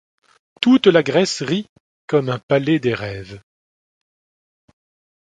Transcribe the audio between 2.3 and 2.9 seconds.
palais